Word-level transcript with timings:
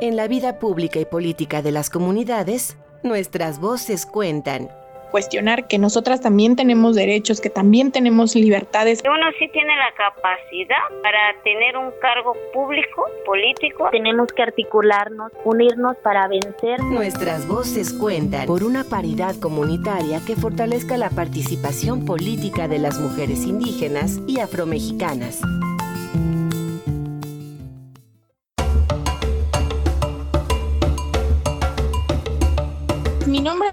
En 0.00 0.14
la 0.14 0.28
vida 0.28 0.60
pública 0.60 1.00
y 1.00 1.04
política 1.04 1.60
de 1.60 1.72
las 1.72 1.90
comunidades, 1.90 2.76
nuestras 3.02 3.60
voces 3.60 4.06
cuentan 4.06 4.68
cuestionar 5.10 5.66
que 5.66 5.78
nosotras 5.78 6.20
también 6.20 6.54
tenemos 6.54 6.94
derechos, 6.94 7.40
que 7.40 7.50
también 7.50 7.90
tenemos 7.90 8.34
libertades. 8.34 9.02
Uno 9.04 9.26
sí 9.38 9.48
tiene 9.48 9.74
la 9.74 9.90
capacidad 9.96 11.02
para 11.02 11.34
tener 11.42 11.76
un 11.76 11.90
cargo 12.00 12.36
público, 12.52 13.06
político. 13.24 13.88
Tenemos 13.90 14.28
que 14.32 14.42
articularnos, 14.42 15.32
unirnos 15.44 15.96
para 16.04 16.28
vencer. 16.28 16.80
Nuestras 16.80 17.48
voces 17.48 17.92
cuentan 17.92 18.46
por 18.46 18.62
una 18.62 18.84
paridad 18.84 19.34
comunitaria 19.40 20.20
que 20.26 20.36
fortalezca 20.36 20.96
la 20.96 21.10
participación 21.10 22.04
política 22.04 22.68
de 22.68 22.78
las 22.78 23.00
mujeres 23.00 23.46
indígenas 23.46 24.18
y 24.26 24.40
afromexicanas. 24.40 25.40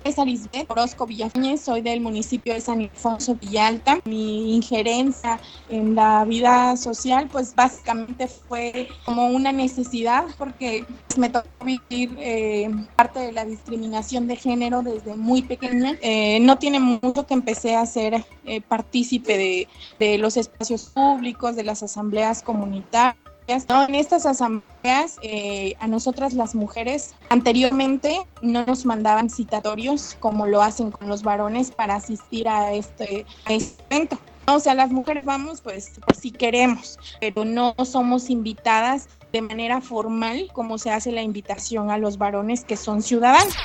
Es 0.05 0.19
Arisbeth 0.19 0.69
Orozco 0.69 1.07
Villafañez, 1.07 1.61
soy 1.61 1.81
del 1.81 1.99
municipio 1.99 2.53
de 2.53 2.61
San 2.61 2.79
Ildefonso 2.79 3.35
Villalta. 3.35 3.99
Mi 4.05 4.55
injerencia 4.55 5.39
en 5.67 5.95
la 5.95 6.23
vida 6.25 6.77
social, 6.77 7.27
pues 7.31 7.55
básicamente 7.55 8.27
fue 8.27 8.87
como 9.03 9.27
una 9.29 9.51
necesidad 9.51 10.25
porque 10.37 10.85
me 11.17 11.29
tocó 11.29 11.47
vivir 11.65 12.15
eh, 12.19 12.69
parte 12.95 13.19
de 13.19 13.31
la 13.31 13.45
discriminación 13.45 14.27
de 14.27 14.35
género 14.35 14.83
desde 14.83 15.15
muy 15.15 15.41
pequeña. 15.41 15.97
Eh, 16.01 16.39
no 16.39 16.59
tiene 16.59 16.79
mucho 16.79 17.25
que 17.25 17.33
empecé 17.33 17.75
a 17.75 17.85
ser 17.87 18.23
eh, 18.45 18.61
partícipe 18.61 19.67
de 19.97 20.17
los 20.19 20.37
espacios 20.37 20.85
públicos, 20.93 21.55
de 21.55 21.63
las 21.63 21.81
asambleas 21.81 22.43
comunitarias 22.43 23.24
en 23.47 23.95
estas 23.95 24.25
asambleas, 24.25 25.17
eh, 25.21 25.75
a 25.79 25.87
nosotras 25.87 26.33
las 26.33 26.55
mujeres 26.55 27.13
anteriormente 27.29 28.19
no 28.41 28.65
nos 28.65 28.85
mandaban 28.85 29.29
citatorios 29.29 30.17
como 30.19 30.47
lo 30.47 30.61
hacen 30.61 30.91
con 30.91 31.07
los 31.07 31.23
varones 31.23 31.71
para 31.71 31.95
asistir 31.95 32.47
a 32.47 32.73
este, 32.73 33.25
a 33.45 33.53
este 33.53 33.83
evento. 33.89 34.17
O 34.47 34.59
sea, 34.59 34.75
las 34.75 34.91
mujeres 34.91 35.25
vamos 35.25 35.61
pues 35.61 35.91
si 36.19 36.31
queremos, 36.31 36.99
pero 37.19 37.45
no 37.45 37.73
somos 37.83 38.29
invitadas 38.29 39.09
de 39.31 39.41
manera 39.41 39.81
formal 39.81 40.49
como 40.53 40.77
se 40.77 40.91
hace 40.91 41.11
la 41.11 41.21
invitación 41.21 41.89
a 41.89 41.97
los 41.97 42.17
varones 42.17 42.63
que 42.63 42.77
son 42.77 43.01
ciudadanos 43.01 43.55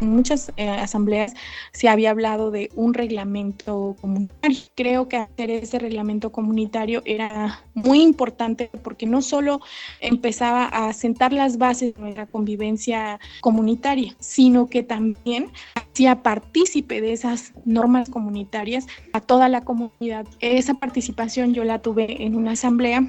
muchas 0.00 0.52
eh, 0.56 0.68
asambleas 0.68 1.34
se 1.72 1.88
había 1.88 2.10
hablado 2.10 2.50
de 2.50 2.70
un 2.74 2.94
reglamento 2.94 3.96
comunitario. 4.00 4.58
Creo 4.74 5.08
que 5.08 5.16
hacer 5.16 5.50
ese 5.50 5.78
reglamento 5.78 6.32
comunitario 6.32 7.02
era 7.04 7.60
muy 7.74 8.02
importante 8.02 8.70
porque 8.82 9.06
no 9.06 9.22
solo 9.22 9.60
empezaba 10.00 10.64
a 10.66 10.92
sentar 10.92 11.32
las 11.32 11.58
bases 11.58 11.94
de 11.94 12.00
nuestra 12.00 12.26
convivencia 12.26 13.20
comunitaria, 13.40 14.14
sino 14.18 14.68
que 14.68 14.82
también 14.82 15.50
hacía 15.74 16.22
partícipe 16.22 17.00
de 17.00 17.12
esas 17.12 17.52
normas 17.64 18.10
comunitarias 18.10 18.86
a 19.12 19.20
toda 19.20 19.48
la 19.48 19.62
comunidad. 19.62 20.26
Esa 20.40 20.74
participación 20.74 21.54
yo 21.54 21.64
la 21.64 21.80
tuve 21.80 22.24
en 22.24 22.36
una 22.36 22.52
asamblea 22.52 23.06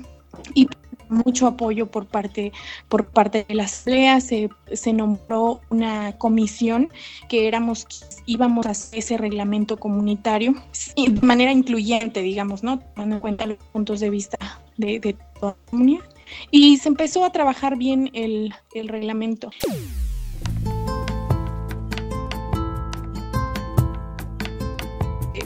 y 0.53 0.67
mucho 1.11 1.45
apoyo 1.45 1.87
por 1.91 2.07
parte, 2.07 2.51
por 2.87 3.05
parte 3.05 3.45
de 3.47 3.55
la 3.55 3.65
asamblea, 3.65 4.19
se, 4.21 4.49
se 4.71 4.93
nombró 4.93 5.61
una 5.69 6.17
comisión 6.17 6.89
que 7.29 7.47
éramos, 7.47 7.85
íbamos 8.25 8.65
a 8.65 8.71
hacer 8.71 8.99
ese 8.99 9.17
reglamento 9.17 9.77
comunitario 9.77 10.55
de 10.95 11.21
manera 11.21 11.51
incluyente, 11.51 12.21
digamos, 12.21 12.63
¿no? 12.63 12.79
Tomando 12.79 13.15
en 13.15 13.21
cuenta 13.21 13.45
los 13.45 13.57
puntos 13.71 13.99
de 13.99 14.09
vista 14.09 14.37
de, 14.77 14.99
de 14.99 15.15
toda 15.39 15.51
la 15.51 15.69
comunidad. 15.69 16.05
Y 16.49 16.77
se 16.77 16.87
empezó 16.87 17.25
a 17.25 17.31
trabajar 17.31 17.77
bien 17.77 18.09
el, 18.13 18.53
el 18.73 18.87
reglamento. 18.87 19.51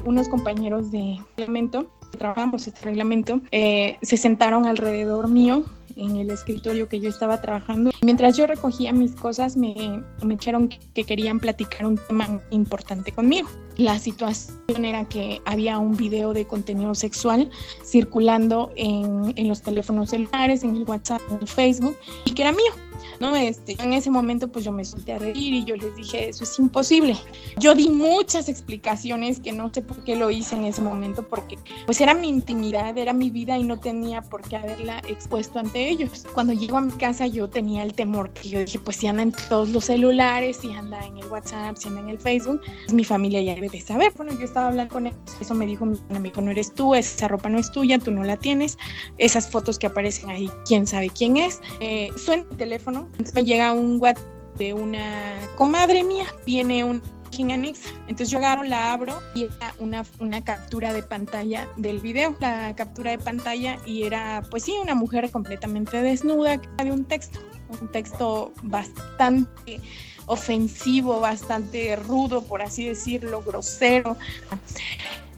unos 0.05 0.29
compañeros 0.29 0.91
de 0.91 1.19
reglamento 1.35 1.87
trabajamos 2.15 2.67
este 2.67 2.85
reglamento, 2.85 3.41
eh, 3.51 3.97
se 4.01 4.17
sentaron 4.17 4.65
alrededor 4.65 5.29
mío 5.29 5.63
en 5.95 6.17
el 6.17 6.29
escritorio 6.29 6.87
que 6.87 6.99
yo 6.99 7.09
estaba 7.09 7.41
trabajando. 7.41 7.91
Mientras 8.05 8.37
yo 8.37 8.45
recogía 8.45 8.93
mis 8.93 9.15
cosas, 9.15 9.57
me, 9.57 10.03
me 10.21 10.35
dijeron 10.35 10.69
que 10.93 11.05
querían 11.05 11.39
platicar 11.39 11.87
un 11.87 11.97
tema 11.97 12.39
importante 12.51 13.11
conmigo. 13.11 13.49
La 13.77 13.97
situación 13.97 14.85
era 14.85 15.05
que 15.05 15.41
había 15.43 15.79
un 15.79 15.97
video 15.97 16.31
de 16.31 16.45
contenido 16.45 16.93
sexual 16.93 17.49
circulando 17.83 18.71
en, 18.75 19.33
en 19.35 19.47
los 19.47 19.63
teléfonos 19.63 20.11
celulares, 20.11 20.63
en 20.63 20.75
el 20.75 20.83
WhatsApp, 20.83 21.19
en 21.31 21.39
el 21.41 21.47
Facebook, 21.47 21.97
y 22.25 22.35
que 22.35 22.43
era 22.43 22.51
mío. 22.51 22.73
¿no? 23.19 23.35
Este, 23.35 23.75
en 23.81 23.93
ese 23.93 24.09
momento 24.09 24.47
pues 24.47 24.65
yo 24.65 24.71
me 24.71 24.85
solté 24.85 25.13
a 25.13 25.19
reír 25.19 25.53
y 25.53 25.65
yo 25.65 25.75
les 25.75 25.95
dije, 25.95 26.29
eso 26.29 26.43
es 26.43 26.59
imposible. 26.59 27.15
Yo 27.57 27.75
di 27.75 27.89
muchas 27.89 28.49
explicaciones 28.49 29.39
que 29.39 29.51
no 29.51 29.71
sé 29.73 29.81
por 29.81 30.03
qué 30.03 30.15
lo 30.15 30.31
hice 30.31 30.55
en 30.55 30.65
ese 30.65 30.81
momento, 30.81 31.23
porque 31.27 31.57
pues 31.85 32.01
era 32.01 32.13
mi 32.13 32.29
intimidad, 32.29 32.97
era 32.97 33.13
mi 33.13 33.29
vida 33.29 33.57
y 33.57 33.63
no 33.63 33.79
tenía 33.79 34.21
por 34.21 34.41
qué 34.41 34.57
haberla 34.57 34.99
expuesto 35.07 35.59
ante 35.59 35.89
ellos. 35.89 36.25
Cuando 36.33 36.53
llego 36.53 36.77
a 36.77 36.81
mi 36.81 36.91
casa 36.93 37.27
yo 37.27 37.49
tenía 37.49 37.83
el 37.83 37.93
temor, 37.95 38.31
que 38.31 38.49
yo 38.49 38.59
dije, 38.59 38.79
pues 38.79 38.97
si 38.97 39.07
anda 39.07 39.23
en 39.23 39.31
todos 39.49 39.69
los 39.69 39.85
celulares, 39.85 40.57
si 40.57 40.71
anda 40.71 41.03
en 41.05 41.17
el 41.17 41.25
WhatsApp, 41.25 41.77
si 41.77 41.87
anda 41.87 42.01
en 42.01 42.09
el 42.09 42.19
Facebook, 42.19 42.61
pues, 42.63 42.93
mi 42.93 43.03
familia 43.03 43.41
ya 43.41 43.55
debe 43.55 43.69
de 43.69 43.81
saber. 43.81 44.11
Bueno, 44.15 44.33
yo 44.33 44.45
estaba 44.45 44.67
hablando 44.67 44.93
con 44.93 45.07
ellos, 45.07 45.19
eso 45.39 45.55
me 45.55 45.65
dijo 45.65 45.85
mi 45.85 45.97
amigo, 46.15 46.41
no 46.41 46.51
eres 46.51 46.73
tú, 46.73 46.95
esa 46.95 47.27
ropa 47.27 47.49
no 47.49 47.57
es 47.57 47.71
tuya, 47.71 47.99
tú 47.99 48.11
no 48.11 48.23
la 48.23 48.37
tienes, 48.37 48.77
esas 49.17 49.49
fotos 49.49 49.79
que 49.79 49.87
aparecen 49.87 50.29
ahí, 50.29 50.49
quién 50.65 50.85
sabe 50.87 51.09
quién 51.09 51.37
es. 51.37 51.61
Eh, 51.79 52.09
suena 52.17 52.43
el 52.51 52.57
teléfono 52.57 53.09
me 53.33 53.43
llega 53.43 53.73
un 53.73 53.99
WhatsApp 53.99 54.23
de 54.57 54.73
una 54.73 55.35
comadre 55.57 56.03
mía, 56.03 56.25
viene 56.45 56.83
un 56.83 57.01
anexa. 57.43 57.89
Entonces 58.07 58.29
yo 58.29 58.37
agarro, 58.37 58.63
la 58.63 58.93
abro 58.93 59.21
y 59.33 59.43
era 59.43 59.73
una, 59.79 60.05
una 60.19 60.43
captura 60.43 60.93
de 60.93 61.03
pantalla 61.03 61.67
del 61.77 61.99
video, 61.99 62.35
la 62.39 62.73
captura 62.75 63.11
de 63.11 63.17
pantalla 63.17 63.77
y 63.85 64.03
era 64.03 64.43
pues 64.49 64.63
sí, 64.63 64.73
una 64.81 64.95
mujer 64.95 65.29
completamente 65.31 66.01
desnuda 66.01 66.57
de 66.57 66.91
un 66.91 67.03
texto, 67.03 67.39
un 67.69 67.91
texto 67.91 68.51
bastante 68.63 69.79
ofensivo, 70.27 71.19
bastante 71.19 71.95
rudo, 71.95 72.43
por 72.43 72.61
así 72.61 72.87
decirlo, 72.87 73.41
grosero. 73.43 74.17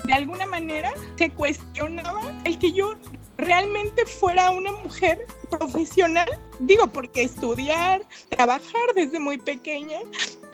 De 0.04 0.14
alguna 0.14 0.46
manera 0.46 0.94
se 1.18 1.30
cuestionaba 1.30 2.22
el 2.46 2.58
que 2.60 2.72
yo 2.72 2.94
realmente 3.38 4.06
fuera 4.06 4.52
una 4.52 4.72
mujer 4.72 5.26
profesional. 5.50 6.28
Digo, 6.60 6.88
porque 6.88 7.24
estudiar, 7.24 8.04
trabajar 8.30 8.94
desde 8.96 9.20
muy 9.20 9.38
pequeña, 9.38 10.00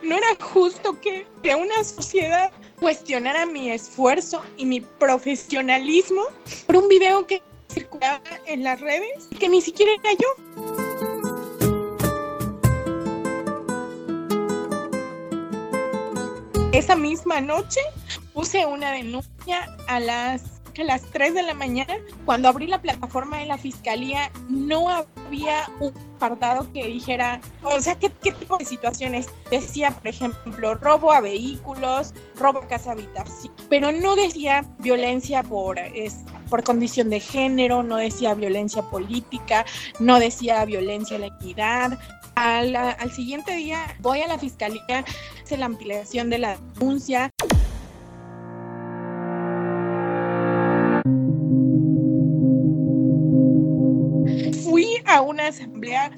no 0.02 0.16
era 0.16 0.34
justo 0.40 1.00
que, 1.00 1.26
que 1.42 1.54
una 1.54 1.82
sociedad 1.84 2.50
cuestionara 2.78 3.46
mi 3.46 3.70
esfuerzo 3.70 4.42
y 4.56 4.66
mi 4.66 4.80
profesionalismo 4.80 6.22
por 6.66 6.76
un 6.76 6.88
video 6.88 7.26
que 7.26 7.42
circulaba 7.70 8.20
en 8.46 8.62
las 8.62 8.80
redes 8.80 9.28
que 9.38 9.48
ni 9.48 9.60
siquiera 9.60 9.92
era 10.02 10.12
yo. 10.12 10.73
Esa 16.74 16.96
misma 16.96 17.40
noche 17.40 17.80
puse 18.32 18.66
una 18.66 18.90
denuncia 18.90 19.76
a 19.86 20.00
las 20.00 20.42
a 20.80 20.84
las 20.84 21.02
3 21.02 21.34
de 21.34 21.42
la 21.42 21.54
mañana, 21.54 21.94
cuando 22.24 22.48
abrí 22.48 22.66
la 22.66 22.82
plataforma 22.82 23.38
de 23.38 23.46
la 23.46 23.58
fiscalía, 23.58 24.32
no 24.48 24.88
había 24.88 25.70
un 25.78 25.92
apartado 26.16 26.72
que 26.72 26.86
dijera, 26.86 27.40
o 27.62 27.80
sea, 27.80 27.96
¿qué, 27.96 28.10
tipo 28.10 28.56
de 28.58 28.64
situaciones? 28.64 29.28
Decía, 29.50 29.92
por 29.92 30.08
ejemplo, 30.08 30.74
robo 30.74 31.12
a 31.12 31.20
vehículos, 31.20 32.12
robo 32.36 32.60
a 32.60 32.66
casa 32.66 32.92
habitación, 32.92 33.52
pero 33.68 33.92
no 33.92 34.16
decía 34.16 34.64
violencia 34.80 35.42
por, 35.42 35.78
por 36.50 36.64
condición 36.64 37.10
de 37.10 37.20
género, 37.20 37.82
no 37.82 37.96
decía 37.96 38.34
violencia 38.34 38.82
política, 38.82 39.64
no 40.00 40.18
decía 40.18 40.64
violencia 40.64 41.16
a 41.16 41.20
la 41.20 41.26
equidad, 41.26 41.98
al, 42.34 42.74
al, 42.76 43.10
siguiente 43.12 43.54
día 43.54 43.96
voy 44.00 44.20
a 44.20 44.28
la 44.28 44.38
fiscalía, 44.38 45.04
hace 45.42 45.56
la 45.56 45.66
ampliación 45.66 46.30
de 46.30 46.38
la 46.38 46.58
denuncia. 46.74 47.30
a 55.06 55.20
una 55.20 55.48
asamblea 55.48 56.10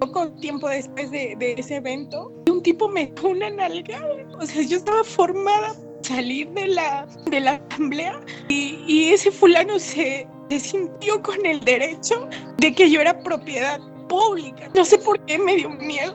poco 0.00 0.32
tiempo 0.34 0.68
después 0.68 1.10
de, 1.10 1.36
ese 1.56 1.76
evento 1.76 2.32
y 2.46 2.50
un 2.50 2.62
tipo 2.62 2.88
me 2.88 3.06
dio 3.06 3.28
una 3.28 3.50
nalgada. 3.50 4.26
O 4.38 4.46
sea, 4.46 4.62
yo 4.62 4.78
estaba 4.78 5.04
formada 5.04 5.74
salir 6.02 6.48
de 6.50 6.68
la, 6.68 7.06
de 7.30 7.40
la 7.40 7.62
asamblea 7.68 8.20
y, 8.48 8.82
y 8.86 9.10
ese 9.10 9.30
fulano 9.30 9.78
se, 9.78 10.26
se 10.48 10.60
sintió 10.60 11.22
con 11.22 11.44
el 11.44 11.60
derecho 11.60 12.28
de 12.58 12.74
que 12.74 12.90
yo 12.90 13.00
era 13.00 13.20
propiedad 13.20 13.78
pública. 14.10 14.68
No 14.74 14.84
sé 14.84 14.98
por 14.98 15.18
qué 15.20 15.38
me 15.38 15.56
dio 15.56 15.70
miedo. 15.70 16.14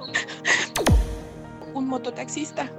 Un 1.74 1.88
mototaxista 1.88 2.70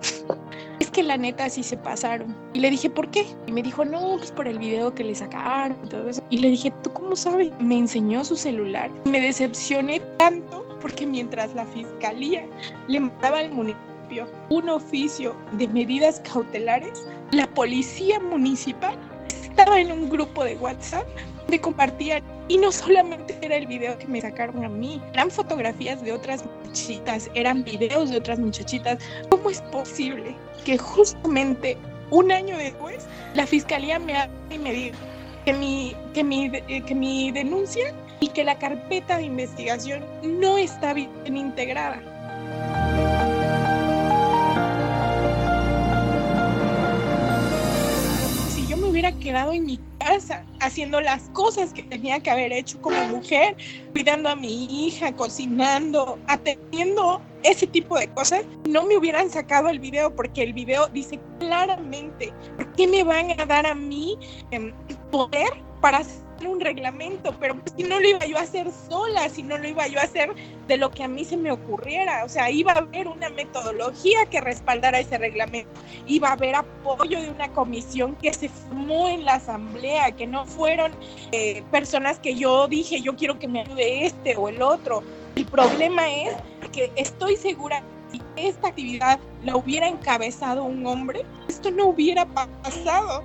es 0.79 0.91
que 0.91 1.03
la 1.03 1.17
neta 1.17 1.49
sí 1.49 1.63
se 1.63 1.77
pasaron. 1.77 2.37
Y 2.53 2.61
le 2.61 2.71
dije, 2.71 2.91
¿por 2.91 3.11
qué? 3.11 3.27
Y 3.47 3.53
me 3.53 3.63
dijo, 3.63 3.85
no, 3.85 4.17
pues 4.19 4.31
por 4.31 4.47
el 4.47 4.59
video 4.59 4.95
que 4.95 5.05
le 5.05 5.15
sacaron 5.15 5.77
y 5.85 5.89
todo 5.89 6.09
eso. 6.09 6.23
Y 6.31 6.39
le 6.39 6.51
dije, 6.51 6.73
¿tú 6.83 6.93
cómo 6.93 7.17
sabes? 7.17 7.51
Me 7.59 7.79
enseñó 7.79 8.25
su 8.25 8.37
celular. 8.37 8.91
Me 9.07 9.21
decepcioné 9.21 10.01
tanto 10.19 10.67
porque 10.81 11.07
mientras 11.07 11.55
la 11.55 11.65
fiscalía 11.65 12.47
le 12.87 13.01
mandaba 13.01 13.39
al 13.39 13.51
municipio 13.51 14.29
un 14.51 14.69
oficio 14.69 15.35
de 15.53 15.67
medidas 15.69 16.21
cautelares, 16.21 17.07
la 17.33 17.47
policía 17.55 18.21
municipal 18.21 18.97
estaba 19.29 19.81
en 19.81 19.91
un 19.91 20.11
grupo 20.11 20.45
de 20.45 20.57
WhatsApp 20.57 21.07
de 21.49 21.61
compartían 21.61 22.23
y 22.49 22.59
no 22.59 22.71
solamente 22.71 23.37
era 23.43 23.57
el 23.57 23.67
video 23.67 23.99
que 23.99 24.07
me 24.07 24.21
sacaron 24.21 24.65
a 24.65 24.69
mí, 24.69 25.03
eran 25.13 25.31
fotografías 25.31 26.03
de 26.03 26.13
otras 26.13 26.45
muchachitas, 26.45 27.31
eran 27.35 27.65
videos 27.65 28.11
de 28.11 28.19
otras 28.19 28.39
muchachitas. 28.39 28.99
¿Cómo 29.29 29.51
es 29.51 29.61
posible 29.63 30.37
que 30.65 30.79
justamente 30.79 31.77
un 32.11 32.31
año 32.31 32.57
después 32.57 33.07
la 33.35 33.47
fiscalía 33.47 33.99
me 33.99 34.17
hable 34.17 34.35
y 34.51 34.59
me 34.59 34.73
diga 34.73 34.97
que 35.45 35.53
mi, 35.53 35.97
que 36.15 36.23
mi, 36.23 36.47
eh, 36.47 36.83
que 36.87 36.95
mi 36.95 37.33
denuncia 37.33 37.93
y 38.21 38.29
que 38.29 38.45
la 38.45 38.57
carpeta 38.59 39.19
de 39.19 39.25
investigación 39.25 40.05
no 40.23 40.57
está 40.57 40.93
bien 40.95 41.11
integrada? 41.37 42.01
Si 48.51 48.67
yo 48.69 48.77
me 48.77 48.87
hubiera 48.87 49.13
quedado 49.13 49.53
en 49.53 49.67
mi 49.67 49.81
haciendo 50.61 51.01
las 51.01 51.29
cosas 51.31 51.73
que 51.73 51.83
tenía 51.83 52.21
que 52.21 52.31
haber 52.31 52.53
hecho 52.53 52.81
como 52.81 52.97
mujer, 53.07 53.57
cuidando 53.93 54.29
a 54.29 54.37
mi 54.37 54.87
hija, 54.87 55.13
cocinando, 55.13 56.19
atendiendo 56.27 57.21
ese 57.43 57.67
tipo 57.67 57.99
de 57.99 58.09
cosas, 58.09 58.45
no 58.69 58.85
me 58.85 58.97
hubieran 58.97 59.31
sacado 59.31 59.69
el 59.69 59.79
video 59.79 60.15
porque 60.15 60.43
el 60.43 60.53
video 60.53 60.89
dice 60.89 61.21
claramente, 61.39 62.33
¿por 62.57 62.73
qué 62.73 62.87
me 62.87 63.05
van 63.05 63.39
a 63.41 63.47
dar 63.47 63.67
a 63.67 63.75
mí 63.75 64.19
eh, 64.51 64.73
poder 65.11 65.49
para 65.81 65.99
hacer 65.99 66.26
un 66.45 66.61
reglamento, 66.61 67.35
pero 67.41 67.57
si 67.77 67.85
no 67.85 68.01
lo 68.01 68.09
iba 68.09 68.27
yo 68.27 68.37
a 68.37 68.43
hacer 68.43 68.71
sola, 68.89 69.29
si 69.29 69.43
no 69.43 69.57
lo 69.57 69.69
iba 69.69 69.87
yo 69.87 69.99
a 69.99 70.03
hacer 70.03 70.35
de 70.67 70.77
lo 70.77 70.91
que 70.91 71.05
a 71.05 71.09
mí 71.09 71.25
se 71.25 71.37
me 71.37 71.51
ocurriera, 71.51 72.25
o 72.25 72.29
sea, 72.29 72.51
iba 72.51 72.73
a 72.73 72.79
haber 72.79 73.09
una 73.09 73.31
metodología 73.31 74.27
que 74.27 74.41
respaldara 74.41 74.99
ese 74.99 75.17
reglamento, 75.17 75.71
iba 76.07 76.29
a 76.29 76.33
haber 76.33 76.57
apoyo 76.57 77.21
de 77.21 77.31
una 77.31 77.49
comisión 77.53 78.17
que 78.17 78.35
se 78.35 78.49
formó 78.49 79.09
en 79.09 79.25
la 79.25 79.35
asamblea, 79.35 80.13
que 80.13 80.27
no 80.27 80.45
fueron 80.45 80.93
eh, 81.33 81.63
personas 81.71 82.19
que 82.19 82.35
yo 82.35 82.69
dije, 82.69 83.01
yo 83.01 83.17
quiero 83.17 83.39
que 83.39 83.49
me 83.49 83.61
ayude 83.61 84.07
este 84.07 84.37
o 84.37 84.49
el 84.49 84.61
otro. 84.61 85.03
El 85.37 85.47
problema 85.47 86.11
es 86.11 86.35
que 86.73 86.91
estoy 86.97 87.37
segura 87.37 87.83
si 88.11 88.21
esta 88.37 88.69
actividad 88.69 89.19
la 89.45 89.57
hubiera 89.57 89.89
encabezado 89.89 90.65
un 90.65 90.87
hombre, 90.87 91.25
esto 91.49 91.71
no 91.71 91.87
hubiera 91.87 92.27
pasado. 92.27 93.23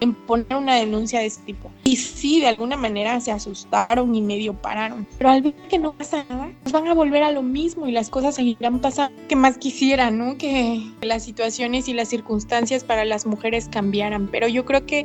En 0.00 0.14
poner 0.14 0.56
una 0.56 0.74
denuncia 0.74 1.20
de 1.20 1.26
este 1.26 1.44
tipo. 1.44 1.70
Y 1.84 1.96
sí, 1.96 2.40
de 2.40 2.48
alguna 2.48 2.76
manera 2.76 3.20
se 3.20 3.32
asustaron 3.32 4.14
y 4.14 4.22
medio 4.22 4.54
pararon. 4.54 5.06
Pero 5.16 5.30
al 5.30 5.42
ver 5.42 5.54
que 5.68 5.78
no 5.78 5.92
pasa 5.92 6.24
nada, 6.28 6.50
pues 6.62 6.72
van 6.72 6.86
a 6.86 6.94
volver 6.94 7.22
a 7.22 7.32
lo 7.32 7.42
mismo 7.42 7.86
y 7.86 7.92
las 7.92 8.10
cosas 8.10 8.34
seguirán 8.34 8.80
pasando. 8.80 9.20
Que 9.28 9.36
más 9.36 9.58
quisiera, 9.58 10.10
¿no? 10.10 10.36
Que 10.38 10.82
las 11.02 11.24
situaciones 11.24 11.88
y 11.88 11.94
las 11.94 12.08
circunstancias 12.08 12.84
para 12.84 13.04
las 13.04 13.26
mujeres 13.26 13.68
cambiaran. 13.68 14.28
Pero 14.28 14.48
yo 14.48 14.64
creo 14.64 14.86
que 14.86 15.04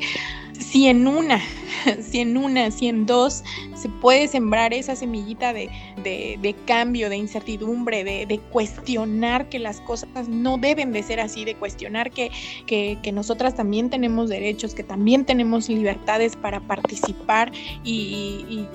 si 0.60 0.88
en 0.88 1.08
una, 1.08 1.42
si 2.02 2.20
en 2.20 2.38
una, 2.38 2.72
si 2.72 2.88
en 2.88 3.06
dos 3.06 3.44
se 3.76 3.90
puede 3.90 4.28
sembrar 4.28 4.74
esa 4.74 4.96
semillita 4.96 5.54
de, 5.54 6.56
cambio, 6.66 7.10
de 7.10 7.18
incertidumbre, 7.18 8.04
de, 8.04 8.40
cuestionar 8.52 9.50
que 9.50 9.60
las 9.60 9.82
cosas 9.82 10.30
no 10.30 10.58
deben 10.58 10.92
de 10.94 11.04
ser 11.04 11.20
así, 11.20 11.44
de 11.46 11.56
cuestionar 11.56 12.12
que, 12.12 12.32
que, 12.66 13.12
nosotras 13.12 13.56
también 13.56 13.90
tenemos 13.90 14.30
derechos, 14.30 14.74
que 14.74 14.84
también 14.84 15.26
tenemos 15.26 15.70
libertades 15.70 16.36
para 16.36 16.60
participar 16.62 17.52
y, 17.84 18.68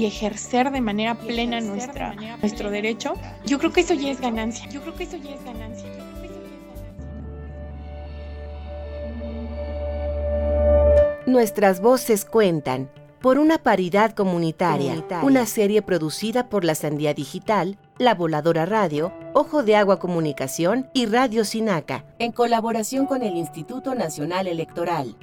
ejercer 0.00 0.70
de 0.72 0.80
manera 0.80 1.14
plena 1.14 1.60
nuestra, 1.60 2.14
nuestro 2.40 2.70
derecho, 2.70 3.14
yo 3.46 3.58
creo 3.58 3.72
que 3.72 3.82
eso 3.82 3.94
ya 3.94 4.10
es 4.10 4.20
ganancia. 4.20 4.68
Yo 4.70 4.80
creo 4.80 4.94
que 4.96 5.04
eso 5.04 5.16
ya 5.18 5.34
es 5.34 5.44
ganancia. 5.44 5.88
Nuestras 11.30 11.80
voces 11.80 12.24
cuentan 12.24 12.90
por 13.20 13.38
una 13.38 13.58
paridad 13.58 14.16
comunitaria, 14.16 15.04
una 15.22 15.46
serie 15.46 15.80
producida 15.80 16.48
por 16.48 16.64
la 16.64 16.74
Sandía 16.74 17.14
Digital, 17.14 17.78
La 17.98 18.16
Voladora 18.16 18.66
Radio, 18.66 19.12
Ojo 19.32 19.62
de 19.62 19.76
Agua 19.76 20.00
Comunicación 20.00 20.90
y 20.92 21.06
Radio 21.06 21.44
Sinaca, 21.44 22.04
en 22.18 22.32
colaboración 22.32 23.06
con 23.06 23.22
el 23.22 23.36
Instituto 23.36 23.94
Nacional 23.94 24.48
Electoral. 24.48 25.14